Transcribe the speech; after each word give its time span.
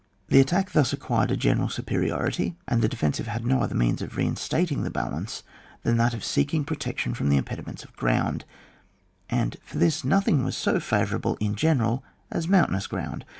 The 0.29 0.39
attack 0.39 0.71
thus 0.71 0.93
acquired 0.93 1.29
a 1.29 1.37
general 1.37 1.69
superiority, 1.69 2.55
and 2.67 2.81
the 2.81 2.87
defensive 2.89 3.27
bad 3.27 3.45
no 3.45 3.59
other 3.61 3.75
means 3.75 4.01
of 4.01 4.17
reinstating 4.17 4.81
the 4.81 4.89
balance 4.89 5.43
than 5.83 5.97
that 5.97 6.15
of 6.15 6.23
seeking 6.23 6.65
protection 6.65 7.13
from 7.13 7.29
the 7.29 7.37
impediments 7.37 7.83
of 7.83 7.95
ground, 7.95 8.43
and 9.29 9.57
for 9.63 9.77
this 9.77 10.03
nothing 10.03 10.43
was 10.43 10.57
so 10.57 10.79
favourable 10.79 11.37
in 11.39 11.53
general 11.53 12.03
as 12.31 12.47
mountainous 12.47 12.87
ground. 12.87 13.25